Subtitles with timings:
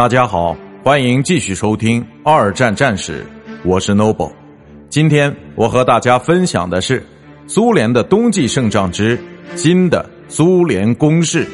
[0.00, 3.22] 大家好，欢迎继续收听《二战战史》，
[3.62, 4.32] 我是 Noble。
[4.88, 7.04] 今天我和大家分享的是
[7.46, 9.20] 苏联的冬季胜仗之
[9.56, 11.46] 新的苏联攻势。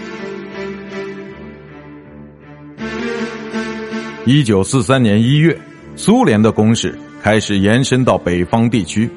[4.25, 5.59] 一九四三年一月，
[5.97, 9.11] 苏联的攻势开始延伸到北方地区，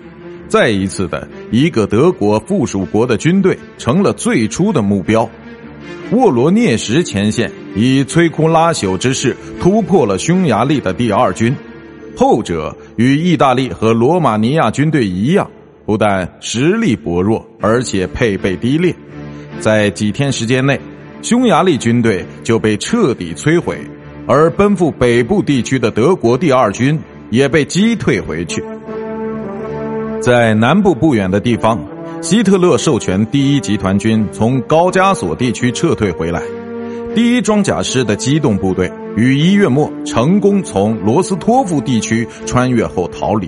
[0.48, 5.30] 再一次的一个德国附属国的军队成了最初的目标。
[6.12, 11.56] 沃罗涅什前线以摧枯拉朽之势突破了匈牙利的第二军，
[12.18, 15.50] 后者与意大利和罗马尼亚军队一样，
[15.86, 18.96] 不但实力薄弱，而且配备低劣。
[19.60, 20.80] 在几天时间内，
[21.22, 23.78] 匈牙利军队就被彻底摧毁，
[24.26, 28.64] 而奔赴北部地区的德国第二军也被击退回去。
[30.22, 31.80] 在南部不远的地方。
[32.22, 36.42] 希特勒授权第一集团军从高加索地区撤退回来，
[37.16, 43.48] 第一装甲师的机动部队于一月末成功从罗斯托夫地区穿越后逃离，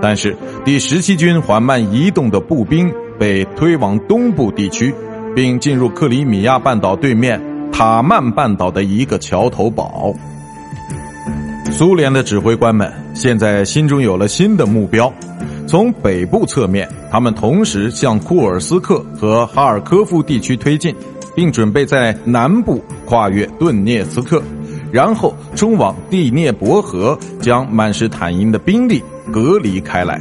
[0.00, 4.94] 但是第十七军缓慢移动的步兵被推往东部地区，
[5.34, 7.40] 并进入克里米亚半岛对面
[7.72, 10.14] 塔曼半岛的一个桥头堡。
[11.72, 15.12] 苏联的指挥官们现在心中有了新的目标。
[15.68, 20.94] 从北部侧面，他们同时向库尔斯克和哈尔科夫地区推进，
[21.36, 24.42] 并准备在南部跨越顿涅茨克，
[24.90, 30.18] 然后冲往第聂伯河，将曼施坦因的兵力隔离开来。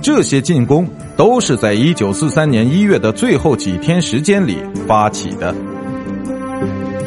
[0.00, 5.52] 这些进攻都是在1943年1月的最后几天时间里发起的。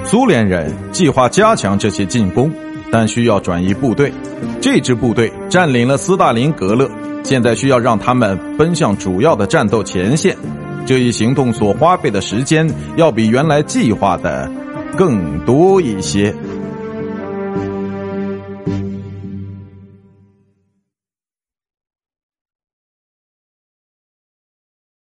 [0.03, 2.51] 苏联人计划加强这些进攻，
[2.91, 4.11] 但需要转移部队。
[4.59, 6.91] 这支部队占领了斯大林格勒。
[7.23, 10.35] 现在需要让他们奔向主要的战斗前线，
[10.85, 14.51] 这一行动所花费的时间要比原来计划的
[14.97, 16.33] 更多一些。